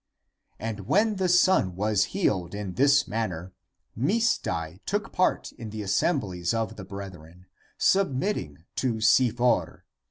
[0.57, 3.53] And when the son was healed in this manner,
[3.93, 7.45] he (Misdai) took part in the assem blies of the brethren,
[7.77, 9.85] submitting to Si for.